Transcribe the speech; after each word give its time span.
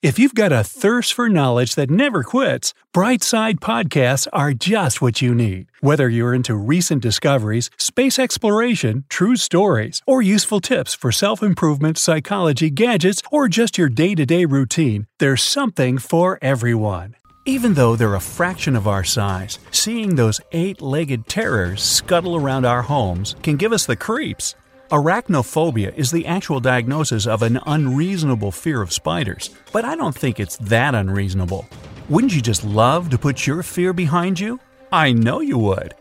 If 0.00 0.16
you've 0.16 0.36
got 0.36 0.52
a 0.52 0.62
thirst 0.62 1.12
for 1.12 1.28
knowledge 1.28 1.74
that 1.74 1.90
never 1.90 2.22
quits, 2.22 2.72
Brightside 2.94 3.58
Podcasts 3.58 4.28
are 4.32 4.52
just 4.52 5.02
what 5.02 5.20
you 5.20 5.34
need. 5.34 5.72
Whether 5.80 6.08
you're 6.08 6.32
into 6.32 6.54
recent 6.54 7.02
discoveries, 7.02 7.68
space 7.78 8.16
exploration, 8.16 9.06
true 9.08 9.34
stories, 9.34 10.00
or 10.06 10.22
useful 10.22 10.60
tips 10.60 10.94
for 10.94 11.10
self 11.10 11.42
improvement, 11.42 11.98
psychology, 11.98 12.70
gadgets, 12.70 13.22
or 13.32 13.48
just 13.48 13.76
your 13.76 13.88
day 13.88 14.14
to 14.14 14.24
day 14.24 14.44
routine, 14.44 15.08
there's 15.18 15.42
something 15.42 15.98
for 15.98 16.38
everyone. 16.40 17.16
Even 17.44 17.74
though 17.74 17.96
they're 17.96 18.14
a 18.14 18.20
fraction 18.20 18.76
of 18.76 18.86
our 18.86 19.02
size, 19.02 19.58
seeing 19.72 20.14
those 20.14 20.40
eight 20.52 20.80
legged 20.80 21.26
terrors 21.26 21.82
scuttle 21.82 22.36
around 22.36 22.64
our 22.64 22.82
homes 22.82 23.34
can 23.42 23.56
give 23.56 23.72
us 23.72 23.86
the 23.86 23.96
creeps. 23.96 24.54
Arachnophobia 24.90 25.94
is 25.96 26.10
the 26.10 26.24
actual 26.24 26.60
diagnosis 26.60 27.26
of 27.26 27.42
an 27.42 27.60
unreasonable 27.66 28.50
fear 28.50 28.80
of 28.80 28.90
spiders, 28.90 29.50
but 29.70 29.84
I 29.84 29.94
don't 29.94 30.14
think 30.14 30.40
it's 30.40 30.56
that 30.56 30.94
unreasonable. 30.94 31.68
Wouldn't 32.08 32.34
you 32.34 32.40
just 32.40 32.64
love 32.64 33.10
to 33.10 33.18
put 33.18 33.46
your 33.46 33.62
fear 33.62 33.92
behind 33.92 34.40
you? 34.40 34.58
I 34.90 35.12
know 35.12 35.40
you 35.40 35.58
would. 35.58 35.92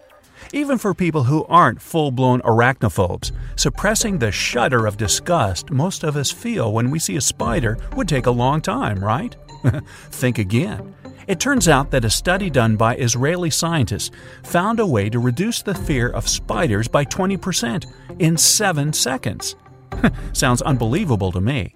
Even 0.53 0.77
for 0.77 0.93
people 0.93 1.23
who 1.23 1.43
aren't 1.47 1.81
full 1.81 2.11
blown 2.11 2.39
arachnophobes, 2.43 3.33
suppressing 3.57 4.19
the 4.19 4.31
shudder 4.31 4.85
of 4.85 4.95
disgust 4.95 5.69
most 5.69 6.05
of 6.05 6.15
us 6.15 6.31
feel 6.31 6.71
when 6.71 6.89
we 6.89 6.97
see 6.97 7.17
a 7.17 7.21
spider 7.21 7.77
would 7.97 8.07
take 8.07 8.25
a 8.25 8.31
long 8.31 8.61
time, 8.61 9.03
right? 9.03 9.35
Think 10.11 10.37
again. 10.37 10.95
It 11.27 11.41
turns 11.41 11.67
out 11.67 11.91
that 11.91 12.05
a 12.05 12.09
study 12.09 12.49
done 12.49 12.77
by 12.77 12.95
Israeli 12.95 13.49
scientists 13.49 14.15
found 14.43 14.79
a 14.79 14.87
way 14.87 15.09
to 15.09 15.19
reduce 15.19 15.61
the 15.61 15.75
fear 15.75 16.07
of 16.09 16.29
spiders 16.29 16.87
by 16.87 17.03
20% 17.03 17.85
in 18.19 18.37
7 18.37 18.93
seconds. 18.93 19.57
Sounds 20.33 20.61
unbelievable 20.61 21.33
to 21.33 21.41
me. 21.41 21.75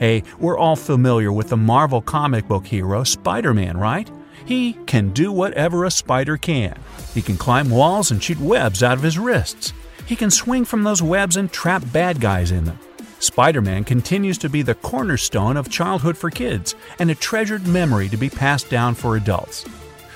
Hey, 0.00 0.24
we're 0.40 0.58
all 0.58 0.74
familiar 0.74 1.30
with 1.30 1.50
the 1.50 1.56
Marvel 1.56 2.02
comic 2.02 2.48
book 2.48 2.66
hero 2.66 3.04
Spider 3.04 3.54
Man, 3.54 3.76
right? 3.76 4.10
He 4.44 4.72
can 4.86 5.10
do 5.10 5.30
whatever 5.30 5.84
a 5.84 5.90
spider 5.90 6.36
can. 6.36 6.76
He 7.14 7.22
can 7.22 7.36
climb 7.36 7.70
walls 7.70 8.10
and 8.10 8.20
shoot 8.20 8.40
webs 8.40 8.82
out 8.82 8.96
of 8.96 9.04
his 9.04 9.18
wrists. 9.18 9.72
He 10.06 10.16
can 10.16 10.30
swing 10.30 10.64
from 10.64 10.82
those 10.82 11.02
webs 11.02 11.36
and 11.36 11.52
trap 11.52 11.84
bad 11.92 12.20
guys 12.20 12.50
in 12.50 12.64
them. 12.64 12.78
Spider 13.20 13.60
Man 13.60 13.84
continues 13.84 14.38
to 14.38 14.48
be 14.48 14.62
the 14.62 14.74
cornerstone 14.74 15.58
of 15.58 15.68
childhood 15.68 16.16
for 16.16 16.30
kids 16.30 16.74
and 16.98 17.10
a 17.10 17.14
treasured 17.14 17.66
memory 17.66 18.08
to 18.08 18.16
be 18.16 18.30
passed 18.30 18.70
down 18.70 18.94
for 18.94 19.16
adults. 19.16 19.66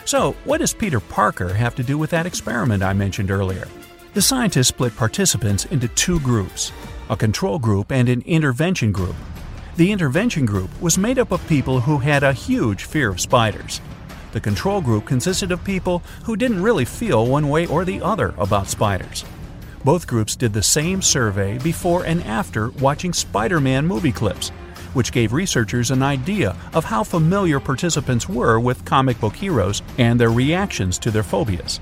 So, 0.07 0.33
what 0.45 0.59
does 0.59 0.73
Peter 0.73 1.01
Parker 1.01 1.53
have 1.53 1.75
to 1.75 1.83
do 1.83 1.99
with 1.99 2.09
that 2.11 2.25
experiment 2.25 2.83
I 2.83 2.95
mentioned 2.95 3.31
earlier? 3.31 3.69
The 4.15 4.23
scientists 4.23 4.69
split 4.69 4.97
participants 4.97 5.67
into 5.67 5.89
two 5.89 6.19
groups 6.21 6.73
a 7.11 7.17
control 7.17 7.59
group 7.59 7.93
and 7.93 8.09
an 8.09 8.23
intervention 8.23 8.91
group. 8.91 9.17
The 9.77 9.93
intervention 9.93 10.47
group 10.47 10.71
was 10.81 10.97
made 10.97 11.19
up 11.19 11.31
of 11.31 11.47
people 11.47 11.81
who 11.81 11.99
had 11.99 12.23
a 12.23 12.33
huge 12.33 12.85
fear 12.85 13.11
of 13.11 13.21
spiders. 13.21 13.83
The 14.33 14.41
control 14.41 14.81
group 14.81 15.05
consisted 15.05 15.53
of 15.53 15.63
people 15.63 16.03
who 16.25 16.37
didn't 16.37 16.63
really 16.63 16.87
feel 16.87 17.27
one 17.27 17.51
way 17.51 17.67
or 17.67 17.85
the 17.85 18.01
other 18.01 18.35
about 18.39 18.69
spiders. 18.69 19.27
Both 19.85 20.07
groups 20.07 20.35
did 20.35 20.55
the 20.55 20.63
same 20.63 21.03
survey 21.03 21.59
before 21.59 22.07
and 22.07 22.25
after 22.25 22.71
watching 22.71 23.13
Spider 23.13 23.61
Man 23.61 23.87
movie 23.87 24.13
clips, 24.13 24.49
which 24.95 25.13
gave 25.13 25.35
researchers 25.35 25.91
an 25.91 26.03
idea 26.03 26.57
of 26.73 26.87
how 26.87 27.05
familiar 27.05 27.61
participants 27.61 28.27
were 28.27 28.59
with 28.59 28.87
comic 28.87 29.21
book 29.21 29.37
heroes 29.37 29.83
and 29.99 30.19
their 30.19 30.31
reactions 30.31 30.99
to 31.01 31.11
their 31.11 31.23
phobias. 31.23 31.81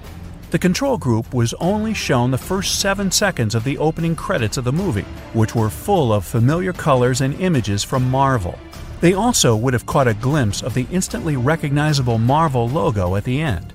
The 0.50 0.58
control 0.58 0.98
group 0.98 1.32
was 1.32 1.54
only 1.54 1.94
shown 1.94 2.32
the 2.32 2.38
first 2.38 2.80
seven 2.80 3.10
seconds 3.10 3.54
of 3.54 3.62
the 3.62 3.78
opening 3.78 4.16
credits 4.16 4.56
of 4.56 4.64
the 4.64 4.72
movie, 4.72 5.06
which 5.32 5.54
were 5.54 5.70
full 5.70 6.12
of 6.12 6.24
familiar 6.24 6.72
colors 6.72 7.20
and 7.20 7.40
images 7.40 7.84
from 7.84 8.10
Marvel. 8.10 8.58
They 9.00 9.14
also 9.14 9.56
would 9.56 9.74
have 9.74 9.86
caught 9.86 10.08
a 10.08 10.14
glimpse 10.14 10.60
of 10.60 10.74
the 10.74 10.86
instantly 10.90 11.36
recognizable 11.36 12.18
Marvel 12.18 12.68
logo 12.68 13.14
at 13.14 13.24
the 13.24 13.40
end. 13.40 13.72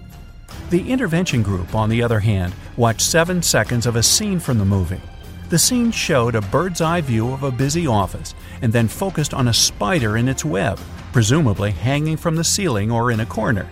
The 0.70 0.92
intervention 0.92 1.44
group, 1.44 1.76
on 1.76 1.90
the 1.90 2.04
other 2.04 2.20
hand, 2.20 2.54
watched 2.76 3.02
seven 3.02 3.42
seconds 3.42 3.86
of 3.86 3.96
a 3.96 4.04
scene 4.04 4.38
from 4.38 4.58
the 4.58 4.66
movie. 4.66 5.00
The 5.48 5.58
scene 5.58 5.92
showed 5.92 6.36
a 6.36 6.42
bird's 6.42 6.82
eye 6.82 7.00
view 7.00 7.32
of 7.32 7.44
a 7.44 7.52
busy 7.52 7.88
office 7.88 8.36
and 8.62 8.74
then 8.74 8.90
focused 8.90 9.34
on 9.34 9.48
a 9.48 9.54
spider 9.54 10.18
in 10.18 10.28
its 10.28 10.44
web, 10.44 10.78
presumably 11.14 11.72
hanging 11.72 12.18
from 12.18 12.36
the 12.36 12.44
ceiling 12.44 12.92
or 12.92 13.12
in 13.12 13.22
a 13.22 13.26
corner. 13.26 13.66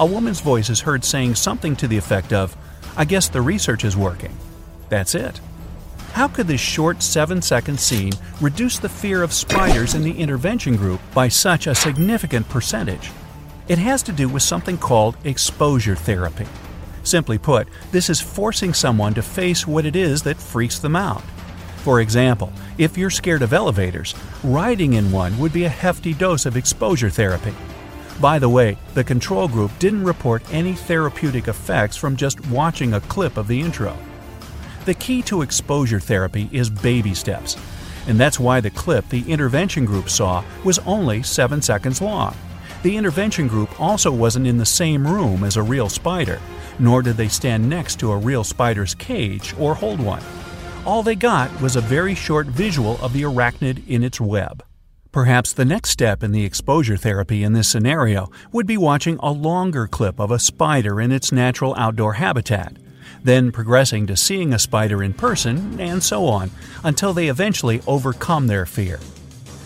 A 0.00 0.06
woman's 0.06 0.40
voice 0.40 0.68
is 0.68 0.80
heard 0.80 1.04
saying 1.04 1.36
something 1.36 1.76
to 1.76 1.86
the 1.86 1.96
effect 1.96 2.32
of, 2.32 2.56
I 2.96 3.04
guess 3.04 3.28
the 3.28 3.40
research 3.40 3.84
is 3.84 3.96
working. 3.96 4.36
That's 4.88 5.14
it. 5.14 5.40
How 6.12 6.26
could 6.26 6.48
this 6.48 6.60
short 6.60 7.04
7 7.04 7.40
second 7.40 7.78
scene 7.78 8.12
reduce 8.40 8.80
the 8.80 8.88
fear 8.88 9.22
of 9.22 9.32
spiders 9.32 9.94
in 9.94 10.02
the 10.02 10.18
intervention 10.18 10.74
group 10.74 11.00
by 11.14 11.28
such 11.28 11.68
a 11.68 11.74
significant 11.76 12.48
percentage? 12.48 13.12
It 13.72 13.78
has 13.78 14.02
to 14.02 14.12
do 14.12 14.28
with 14.28 14.42
something 14.42 14.76
called 14.76 15.16
exposure 15.24 15.96
therapy. 15.96 16.46
Simply 17.04 17.38
put, 17.38 17.68
this 17.90 18.10
is 18.10 18.20
forcing 18.20 18.74
someone 18.74 19.14
to 19.14 19.22
face 19.22 19.66
what 19.66 19.86
it 19.86 19.96
is 19.96 20.20
that 20.24 20.36
freaks 20.36 20.78
them 20.78 20.94
out. 20.94 21.22
For 21.78 22.02
example, 22.02 22.52
if 22.76 22.98
you're 22.98 23.08
scared 23.08 23.40
of 23.40 23.54
elevators, 23.54 24.14
riding 24.44 24.92
in 24.92 25.10
one 25.10 25.38
would 25.38 25.54
be 25.54 25.64
a 25.64 25.70
hefty 25.70 26.12
dose 26.12 26.44
of 26.44 26.58
exposure 26.58 27.08
therapy. 27.08 27.54
By 28.20 28.38
the 28.38 28.50
way, 28.50 28.76
the 28.92 29.04
control 29.04 29.48
group 29.48 29.70
didn't 29.78 30.04
report 30.04 30.42
any 30.52 30.74
therapeutic 30.74 31.48
effects 31.48 31.96
from 31.96 32.14
just 32.14 32.46
watching 32.48 32.92
a 32.92 33.00
clip 33.00 33.38
of 33.38 33.48
the 33.48 33.58
intro. 33.58 33.96
The 34.84 34.92
key 34.92 35.22
to 35.22 35.40
exposure 35.40 35.98
therapy 35.98 36.50
is 36.52 36.68
baby 36.68 37.14
steps, 37.14 37.56
and 38.06 38.20
that's 38.20 38.38
why 38.38 38.60
the 38.60 38.68
clip 38.68 39.08
the 39.08 39.32
intervention 39.32 39.86
group 39.86 40.10
saw 40.10 40.44
was 40.62 40.78
only 40.80 41.22
7 41.22 41.62
seconds 41.62 42.02
long. 42.02 42.36
The 42.82 42.96
intervention 42.96 43.46
group 43.46 43.80
also 43.80 44.10
wasn't 44.10 44.48
in 44.48 44.56
the 44.56 44.66
same 44.66 45.06
room 45.06 45.44
as 45.44 45.56
a 45.56 45.62
real 45.62 45.88
spider, 45.88 46.40
nor 46.80 47.00
did 47.00 47.16
they 47.16 47.28
stand 47.28 47.68
next 47.68 48.00
to 48.00 48.10
a 48.10 48.16
real 48.16 48.42
spider's 48.42 48.94
cage 48.94 49.54
or 49.56 49.74
hold 49.74 50.00
one. 50.00 50.22
All 50.84 51.04
they 51.04 51.14
got 51.14 51.60
was 51.60 51.76
a 51.76 51.80
very 51.80 52.16
short 52.16 52.48
visual 52.48 52.98
of 53.00 53.12
the 53.12 53.22
arachnid 53.22 53.86
in 53.86 54.02
its 54.02 54.20
web. 54.20 54.64
Perhaps 55.12 55.52
the 55.52 55.64
next 55.64 55.90
step 55.90 56.24
in 56.24 56.32
the 56.32 56.44
exposure 56.44 56.96
therapy 56.96 57.44
in 57.44 57.52
this 57.52 57.68
scenario 57.68 58.32
would 58.50 58.66
be 58.66 58.76
watching 58.76 59.16
a 59.18 59.30
longer 59.30 59.86
clip 59.86 60.18
of 60.18 60.32
a 60.32 60.40
spider 60.40 61.00
in 61.00 61.12
its 61.12 61.30
natural 61.30 61.76
outdoor 61.76 62.14
habitat, 62.14 62.76
then 63.22 63.52
progressing 63.52 64.08
to 64.08 64.16
seeing 64.16 64.52
a 64.52 64.58
spider 64.58 65.04
in 65.04 65.12
person, 65.12 65.78
and 65.78 66.02
so 66.02 66.26
on, 66.26 66.50
until 66.82 67.12
they 67.12 67.28
eventually 67.28 67.80
overcome 67.86 68.48
their 68.48 68.66
fear. 68.66 68.98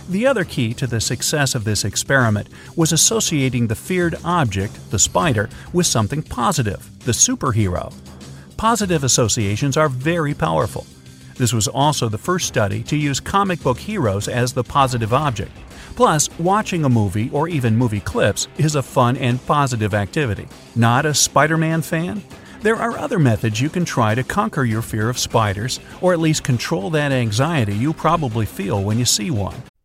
The 0.09 0.27
other 0.27 0.45
key 0.45 0.73
to 0.75 0.87
the 0.87 1.01
success 1.01 1.57
of 1.57 1.65
this 1.65 1.85
experiment 1.85 2.49
was 2.77 2.93
associating 2.93 3.67
the 3.67 3.75
feared 3.75 4.15
object, 4.25 4.91
the 4.93 5.01
spider, 5.01 5.51
with 5.73 5.87
something 5.87 6.23
positive, 6.23 6.89
the 7.05 7.13
superhero. 7.13 7.93
Positive 8.57 9.03
associations 9.03 9.77
are 9.77 9.89
very 9.89 10.33
powerful. 10.33 10.87
This 11.37 11.53
was 11.53 11.67
also 11.67 12.09
the 12.09 12.19
first 12.19 12.47
study 12.47 12.85
to 12.85 12.97
use 12.97 13.19
comic 13.19 13.61
book 13.63 13.79
heroes 13.79 14.29
as 14.29 14.53
the 14.53 14.63
positive 14.63 15.13
object. 15.13 15.53
Plus, 15.97 16.31
watching 16.39 16.85
a 16.85 16.89
movie 16.89 17.29
or 17.31 17.49
even 17.49 17.77
movie 17.77 18.01
clips 18.01 18.47
is 18.59 18.77
a 18.77 18.83
fun 18.83 19.17
and 19.17 19.45
positive 19.45 19.93
activity. 19.93 20.47
Not 20.77 21.05
a 21.05 21.15
Spider 21.15 21.59
Man 21.59 21.83
fan? 21.83 22.23
There 22.61 22.77
are 22.77 22.97
other 22.97 23.19
methods 23.19 23.61
you 23.61 23.69
can 23.69 23.85
try 23.85 24.15
to 24.15 24.23
conquer 24.23 24.65
your 24.65 24.83
fear 24.83 25.11
of 25.11 25.19
spiders, 25.19 25.81
or 26.01 26.13
at 26.13 26.21
least 26.21 26.45
control 26.45 26.91
that 26.91 27.13
anxiety 27.13 27.75
you 27.75 27.93
probably 27.93 28.47
feel 28.47 28.83
when 28.83 28.99
you 28.99 29.05
see 29.05 29.31
one. 29.31 29.63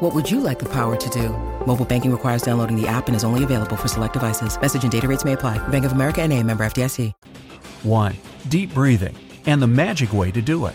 What 0.00 0.14
would 0.14 0.30
you 0.30 0.38
like 0.38 0.60
the 0.60 0.68
power 0.68 0.94
to 0.94 1.10
do? 1.10 1.30
Mobile 1.66 1.84
banking 1.84 2.12
requires 2.12 2.42
downloading 2.42 2.80
the 2.80 2.86
app 2.86 3.08
and 3.08 3.16
is 3.16 3.24
only 3.24 3.42
available 3.42 3.74
for 3.74 3.88
select 3.88 4.12
devices. 4.12 4.60
Message 4.60 4.82
and 4.82 4.92
data 4.92 5.08
rates 5.08 5.24
may 5.24 5.32
apply. 5.32 5.58
Bank 5.68 5.84
of 5.84 5.90
America 5.92 6.22
and 6.22 6.32
a 6.32 6.42
member 6.42 6.64
FDIC. 6.64 7.12
1. 7.82 8.16
Deep 8.48 8.72
breathing. 8.74 9.16
and 9.46 9.62
the 9.62 9.66
magic 9.66 10.12
way 10.12 10.30
to 10.30 10.42
do 10.42 10.66
it. 10.66 10.74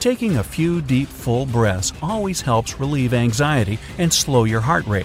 Taking 0.00 0.38
a 0.38 0.42
few 0.42 0.80
deep, 0.80 1.08
full 1.08 1.44
breaths 1.44 1.92
always 2.00 2.40
helps 2.40 2.80
relieve 2.80 3.12
anxiety 3.12 3.78
and 3.98 4.10
slow 4.10 4.44
your 4.44 4.62
heart 4.62 4.86
rate. 4.86 5.04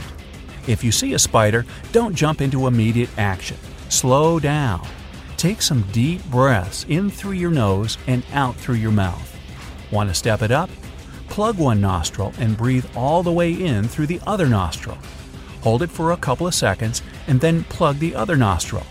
If 0.67 0.85
you 0.85 0.91
see 0.93 1.13
a 1.13 1.19
spider, 1.19 1.65
don't 1.91 2.15
jump 2.15 2.39
into 2.39 2.65
immediate 2.65 3.09
action. 3.17 3.57
Slow 3.89 4.39
down. 4.39 4.87
Take 5.35 5.61
some 5.61 5.81
deep 5.91 6.23
breaths 6.25 6.85
in 6.87 7.09
through 7.09 7.33
your 7.33 7.51
nose 7.51 7.97
and 8.07 8.23
out 8.31 8.55
through 8.55 8.75
your 8.75 8.91
mouth. 8.91 9.35
Want 9.91 10.07
to 10.09 10.15
step 10.15 10.41
it 10.41 10.51
up? 10.51 10.69
Plug 11.37 11.59
one 11.59 11.79
nostril 11.79 12.33
and 12.39 12.57
breathe 12.57 12.87
all 12.95 13.21
the 13.21 13.31
way 13.31 13.51
in 13.51 13.87
through 13.87 14.07
the 14.07 14.19
other 14.25 14.47
nostril. 14.47 14.97
Hold 15.61 15.83
it 15.83 15.91
for 15.91 16.11
a 16.11 16.17
couple 16.17 16.47
of 16.47 16.55
seconds 16.55 17.03
and 17.27 17.39
then 17.39 17.63
plug 17.65 17.99
the 17.99 18.15
other 18.15 18.35
nostril. 18.35 18.81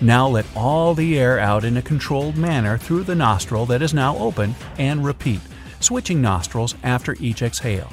Now 0.00 0.26
let 0.26 0.44
all 0.56 0.94
the 0.94 1.16
air 1.16 1.38
out 1.38 1.62
in 1.62 1.76
a 1.76 1.82
controlled 1.82 2.36
manner 2.36 2.76
through 2.78 3.04
the 3.04 3.14
nostril 3.14 3.64
that 3.66 3.80
is 3.80 3.94
now 3.94 4.16
open 4.16 4.56
and 4.76 5.04
repeat, 5.04 5.38
switching 5.78 6.20
nostrils 6.20 6.74
after 6.82 7.14
each 7.20 7.42
exhale. 7.42 7.92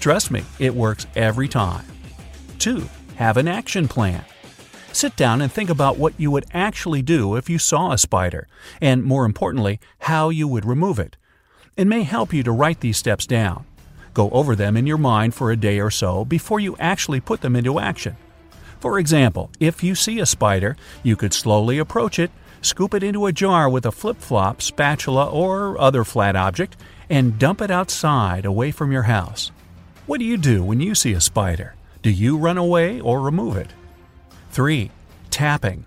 Trust 0.00 0.30
me, 0.30 0.44
it 0.58 0.74
works 0.74 1.06
every 1.14 1.46
time. 1.46 1.84
2. 2.58 2.88
Have 3.16 3.36
an 3.36 3.48
action 3.48 3.86
plan. 3.86 4.24
Sit 4.92 5.14
down 5.14 5.42
and 5.42 5.52
think 5.52 5.68
about 5.68 5.98
what 5.98 6.18
you 6.18 6.30
would 6.30 6.46
actually 6.54 7.02
do 7.02 7.36
if 7.36 7.50
you 7.50 7.58
saw 7.58 7.92
a 7.92 7.98
spider, 7.98 8.48
and 8.80 9.04
more 9.04 9.26
importantly, 9.26 9.78
how 9.98 10.30
you 10.30 10.48
would 10.48 10.64
remove 10.64 10.98
it. 10.98 11.18
It 11.74 11.86
may 11.86 12.02
help 12.02 12.34
you 12.34 12.42
to 12.42 12.52
write 12.52 12.80
these 12.80 12.98
steps 12.98 13.26
down. 13.26 13.64
Go 14.12 14.28
over 14.30 14.54
them 14.54 14.76
in 14.76 14.86
your 14.86 14.98
mind 14.98 15.34
for 15.34 15.50
a 15.50 15.56
day 15.56 15.80
or 15.80 15.90
so 15.90 16.24
before 16.24 16.60
you 16.60 16.76
actually 16.78 17.20
put 17.20 17.40
them 17.40 17.56
into 17.56 17.80
action. 17.80 18.16
For 18.78 18.98
example, 18.98 19.50
if 19.58 19.82
you 19.82 19.94
see 19.94 20.20
a 20.20 20.26
spider, 20.26 20.76
you 21.02 21.16
could 21.16 21.32
slowly 21.32 21.78
approach 21.78 22.18
it, 22.18 22.30
scoop 22.60 22.92
it 22.92 23.02
into 23.02 23.24
a 23.24 23.32
jar 23.32 23.70
with 23.70 23.86
a 23.86 23.92
flip 23.92 24.18
flop, 24.18 24.60
spatula, 24.60 25.30
or 25.30 25.80
other 25.80 26.04
flat 26.04 26.36
object, 26.36 26.76
and 27.08 27.38
dump 27.38 27.62
it 27.62 27.70
outside 27.70 28.44
away 28.44 28.70
from 28.70 28.92
your 28.92 29.04
house. 29.04 29.50
What 30.06 30.18
do 30.18 30.26
you 30.26 30.36
do 30.36 30.62
when 30.62 30.80
you 30.80 30.94
see 30.94 31.12
a 31.12 31.20
spider? 31.22 31.74
Do 32.02 32.10
you 32.10 32.36
run 32.36 32.58
away 32.58 33.00
or 33.00 33.20
remove 33.20 33.56
it? 33.56 33.70
3. 34.50 34.90
Tapping. 35.30 35.86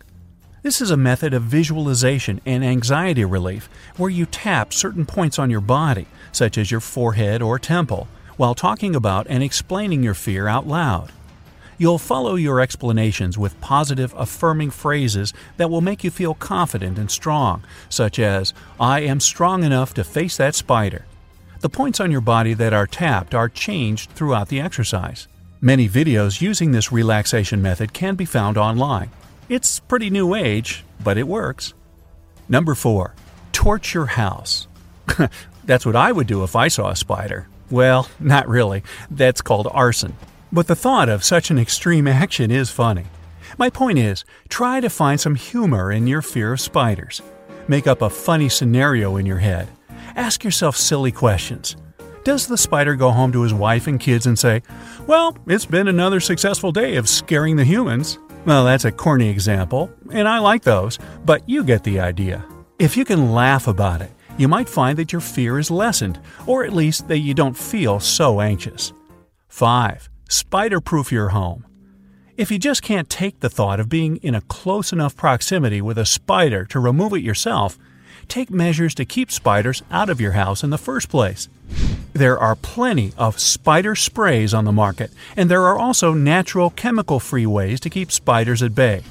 This 0.66 0.82
is 0.82 0.90
a 0.90 0.98
method 0.98 1.36
of 1.36 1.44
visualization 1.44 2.42
and 2.44 2.66
anxiety 2.66 3.24
relief 3.24 3.70
where 3.98 4.10
you 4.10 4.26
tap 4.26 4.74
certain 4.74 5.06
points 5.06 5.38
on 5.38 5.52
your 5.52 5.62
body, 5.62 6.08
such 6.32 6.58
as 6.58 6.72
your 6.72 6.80
forehead 6.80 7.44
or 7.44 7.60
temple, 7.60 8.08
while 8.36 8.56
talking 8.56 8.96
about 8.96 9.28
and 9.30 9.44
explaining 9.44 10.02
your 10.02 10.16
fear 10.16 10.48
out 10.48 10.66
loud. 10.66 11.12
You'll 11.78 12.00
follow 12.00 12.34
your 12.34 12.60
explanations 12.60 13.38
with 13.38 13.62
positive, 13.62 14.12
affirming 14.18 14.72
phrases 14.72 15.36
that 15.58 15.70
will 15.70 15.82
make 15.82 16.04
you 16.04 16.10
feel 16.10 16.34
confident 16.34 16.98
and 16.98 17.12
strong, 17.12 17.64
such 17.88 18.18
as, 18.18 18.52
I 18.80 19.02
am 19.02 19.20
strong 19.20 19.64
enough 19.64 19.94
to 19.94 20.04
face 20.04 20.36
that 20.38 20.56
spider. 20.56 21.06
The 21.60 21.70
points 21.70 22.00
on 22.00 22.10
your 22.10 22.22
body 22.22 22.56
that 22.56 22.74
are 22.74 22.88
tapped 22.88 23.36
are 23.36 23.50
changed 23.50 24.10
throughout 24.14 24.48
the 24.48 24.62
exercise. 24.62 25.28
Many 25.62 25.88
videos 25.88 26.42
using 26.42 26.72
this 26.72 26.92
relaxation 26.92 27.62
method 27.62 27.94
can 27.94 28.16
be 28.16 28.26
found 28.26 28.58
online. 28.58 29.12
It's 29.48 29.80
pretty 29.80 30.10
new 30.10 30.34
age, 30.34 30.84
but 31.04 31.20
it 31.20 31.28
works. 31.28 31.76
Number 32.50 32.74
4. 32.74 33.14
Torch 33.52 33.94
your 33.94 34.08
house. 34.08 34.68
That's 35.66 35.86
what 35.86 35.96
I 35.96 36.12
would 36.12 36.26
do 36.26 36.44
if 36.44 36.56
I 36.56 36.68
saw 36.68 36.90
a 36.90 36.96
spider. 36.96 37.48
Well, 37.70 38.10
not 38.20 38.48
really. 38.48 38.84
That's 39.12 39.44
called 39.44 39.68
arson. 39.72 40.16
But 40.52 40.66
the 40.66 40.76
thought 40.76 41.10
of 41.10 41.24
such 41.24 41.52
an 41.52 41.60
extreme 41.60 42.08
action 42.08 42.50
is 42.50 42.72
funny. 42.72 43.06
My 43.60 43.70
point 43.70 44.00
is, 44.00 44.26
try 44.50 44.80
to 44.80 44.90
find 44.90 45.20
some 45.20 45.36
humor 45.36 45.92
in 45.92 46.08
your 46.08 46.24
fear 46.24 46.54
of 46.54 46.62
spiders. 46.62 47.22
Make 47.68 47.86
up 47.86 48.02
a 48.02 48.10
funny 48.10 48.50
scenario 48.50 49.16
in 49.18 49.28
your 49.28 49.38
head. 49.38 49.68
Ask 50.16 50.44
yourself 50.44 50.76
silly 50.76 51.12
questions. 51.12 51.76
Does 52.24 52.48
the 52.48 52.58
spider 52.58 52.96
go 52.96 53.12
home 53.12 53.32
to 53.34 53.44
his 53.44 53.54
wife 53.54 53.86
and 53.86 54.00
kids 54.00 54.26
and 54.26 54.40
say, 54.40 54.64
Well, 55.06 55.38
it's 55.46 55.68
been 55.68 55.88
another 55.88 56.20
successful 56.20 56.72
day 56.72 56.96
of 56.96 57.08
scaring 57.08 57.56
the 57.56 57.64
humans? 57.64 58.18
Well, 58.46 58.66
that's 58.66 58.86
a 58.86 58.92
corny 58.92 59.30
example, 59.30 59.90
and 60.12 60.28
I 60.28 60.38
like 60.38 60.62
those, 60.62 61.00
but 61.26 61.50
you 61.50 61.64
get 61.64 61.84
the 61.84 62.00
idea. 62.00 62.46
If 62.78 62.96
you 62.96 63.04
can 63.04 63.32
laugh 63.32 63.68
about 63.68 64.04
it, 64.04 64.12
you 64.38 64.48
might 64.48 64.70
find 64.70 65.00
that 65.00 65.12
your 65.12 65.22
fear 65.22 65.58
is 65.58 65.72
lessened, 65.72 66.20
or 66.46 66.64
at 66.64 66.72
least 66.72 67.08
that 67.08 67.20
you 67.20 67.34
don't 67.34 67.58
feel 67.58 68.00
so 68.00 68.42
anxious. 68.42 68.94
5. 69.48 70.10
Spider 70.30 70.80
proof 70.80 71.12
your 71.12 71.30
home. 71.30 71.66
If 72.38 72.52
you 72.52 72.60
just 72.60 72.84
can't 72.84 73.10
take 73.10 73.40
the 73.40 73.50
thought 73.50 73.80
of 73.80 73.90
being 73.90 74.18
in 74.18 74.36
a 74.36 74.42
close 74.42 74.92
enough 74.94 75.16
proximity 75.16 75.82
with 75.82 75.98
a 75.98 76.06
spider 76.06 76.66
to 76.66 76.80
remove 76.80 77.14
it 77.14 77.24
yourself, 77.24 77.80
take 78.28 78.52
measures 78.52 78.94
to 78.96 79.06
keep 79.06 79.32
spiders 79.32 79.82
out 79.90 80.10
of 80.10 80.22
your 80.22 80.34
house 80.34 80.64
in 80.64 80.70
the 80.70 80.78
first 80.78 81.10
place. 81.10 81.50
There 82.16 82.40
are 82.40 82.56
plenty 82.56 83.12
of 83.18 83.42
spider 83.42 83.94
sprays 83.94 84.54
on 84.54 84.64
the 84.64 84.72
market, 84.72 85.12
and 85.36 85.52
there 85.52 85.64
are 85.64 85.78
also 85.78 86.14
natural 86.14 86.70
chemical 86.70 87.20
free 87.20 87.46
ways 87.46 87.82
to 87.82 87.90
keep 87.90 88.10
spiders 88.10 88.64
at 88.64 88.74
bay. 88.74 89.04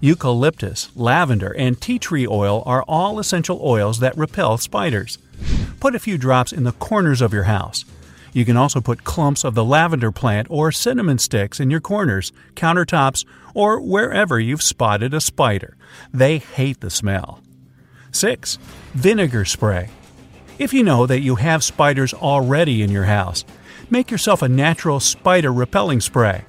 Eucalyptus, 0.00 0.90
lavender, 0.96 1.54
and 1.56 1.80
tea 1.80 2.00
tree 2.00 2.26
oil 2.26 2.64
are 2.66 2.82
all 2.88 3.20
essential 3.20 3.60
oils 3.62 4.00
that 4.00 4.18
repel 4.18 4.58
spiders. 4.58 5.18
Put 5.78 5.94
a 5.94 6.00
few 6.00 6.18
drops 6.18 6.52
in 6.52 6.64
the 6.64 6.72
corners 6.72 7.20
of 7.20 7.32
your 7.32 7.44
house. 7.44 7.84
You 8.32 8.44
can 8.44 8.56
also 8.56 8.80
put 8.80 9.04
clumps 9.04 9.44
of 9.44 9.54
the 9.54 9.64
lavender 9.64 10.10
plant 10.10 10.48
or 10.50 10.72
cinnamon 10.72 11.18
sticks 11.18 11.60
in 11.60 11.70
your 11.70 11.80
corners, 11.80 12.32
countertops, 12.56 13.24
or 13.54 13.80
wherever 13.80 14.40
you've 14.40 14.64
spotted 14.64 15.14
a 15.14 15.20
spider. 15.20 15.76
They 16.12 16.38
hate 16.38 16.80
the 16.80 16.90
smell. 16.90 17.40
6. 18.10 18.58
Vinegar 18.94 19.44
spray. 19.44 19.90
If 20.58 20.72
you 20.72 20.82
know 20.82 21.06
that 21.06 21.20
you 21.20 21.36
have 21.36 21.62
spiders 21.62 22.12
already 22.12 22.82
in 22.82 22.90
your 22.90 23.04
house, 23.04 23.44
make 23.90 24.10
yourself 24.10 24.42
a 24.42 24.48
natural 24.48 24.98
spider 24.98 25.52
repelling 25.52 26.00
spray. 26.00 26.44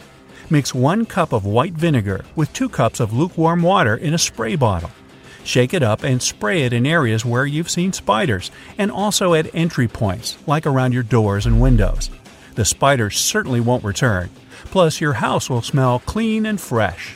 Mix 0.50 0.74
one 0.74 1.06
cup 1.06 1.32
of 1.32 1.46
white 1.46 1.74
vinegar 1.74 2.26
with 2.36 2.52
two 2.52 2.70
cups 2.70 3.00
of 3.00 3.14
lukewarm 3.14 3.62
water 3.62 3.96
in 3.96 4.16
a 4.16 4.18
spray 4.18 4.56
bottle. 4.56 4.90
Shake 5.44 5.76
it 5.76 5.84
up 5.84 6.04
and 6.04 6.24
spray 6.24 6.64
it 6.64 6.74
in 6.74 6.88
areas 6.88 7.24
where 7.24 7.46
you've 7.46 7.70
seen 7.70 7.94
spiders, 7.94 8.50
and 8.80 8.92
also 8.92 9.36
at 9.36 9.54
entry 9.54 9.88
points, 9.88 10.40
like 10.48 10.66
around 10.66 10.92
your 10.92 11.04
doors 11.04 11.46
and 11.46 11.62
windows. 11.62 12.10
The 12.56 12.66
spiders 12.66 13.16
certainly 13.16 13.60
won't 13.60 13.84
return. 13.84 14.32
Plus, 14.66 15.00
your 15.00 15.14
house 15.14 15.52
will 15.52 15.62
smell 15.62 16.00
clean 16.00 16.48
and 16.48 16.60
fresh. 16.60 17.16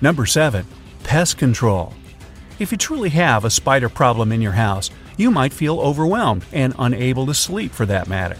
Number 0.00 0.24
7. 0.24 0.64
Pest 1.02 1.36
control. 1.36 1.92
If 2.58 2.72
you 2.72 2.78
truly 2.78 3.10
have 3.10 3.44
a 3.44 3.50
spider 3.50 3.90
problem 3.90 4.32
in 4.32 4.40
your 4.40 4.52
house, 4.52 4.90
you 5.16 5.30
might 5.30 5.52
feel 5.52 5.80
overwhelmed 5.80 6.44
and 6.52 6.74
unable 6.78 7.26
to 7.26 7.34
sleep 7.34 7.72
for 7.72 7.86
that 7.86 8.08
matter. 8.08 8.36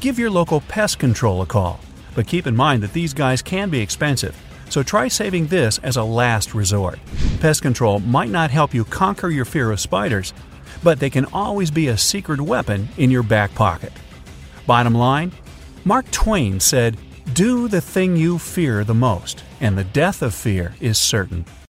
Give 0.00 0.18
your 0.18 0.30
local 0.30 0.60
pest 0.62 0.98
control 0.98 1.42
a 1.42 1.46
call, 1.46 1.80
but 2.14 2.26
keep 2.26 2.46
in 2.46 2.56
mind 2.56 2.82
that 2.82 2.92
these 2.92 3.14
guys 3.14 3.42
can 3.42 3.70
be 3.70 3.80
expensive, 3.80 4.36
so 4.68 4.82
try 4.82 5.08
saving 5.08 5.46
this 5.46 5.78
as 5.78 5.96
a 5.96 6.04
last 6.04 6.54
resort. 6.54 6.98
Pest 7.40 7.62
control 7.62 8.00
might 8.00 8.30
not 8.30 8.50
help 8.50 8.72
you 8.72 8.84
conquer 8.84 9.28
your 9.28 9.44
fear 9.44 9.70
of 9.70 9.80
spiders, 9.80 10.32
but 10.82 11.00
they 11.00 11.10
can 11.10 11.26
always 11.26 11.70
be 11.70 11.88
a 11.88 11.98
secret 11.98 12.40
weapon 12.40 12.88
in 12.96 13.10
your 13.10 13.22
back 13.22 13.54
pocket. 13.54 13.92
Bottom 14.66 14.94
line 14.94 15.32
Mark 15.84 16.10
Twain 16.10 16.60
said, 16.60 16.98
Do 17.32 17.66
the 17.66 17.80
thing 17.80 18.16
you 18.16 18.38
fear 18.38 18.84
the 18.84 18.94
most, 18.94 19.42
and 19.60 19.78
the 19.78 19.84
death 19.84 20.20
of 20.20 20.34
fear 20.34 20.74
is 20.80 20.98
certain. 20.98 21.46